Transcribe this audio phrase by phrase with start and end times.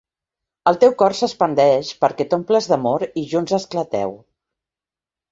[0.69, 4.15] El teu cor s'expandeix perquè t'omples d'amor i junts esclateu.